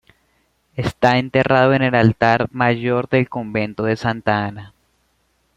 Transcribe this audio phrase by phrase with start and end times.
[0.77, 4.73] Está enterrado en el Altar Mayor del Convento de Santa Ana.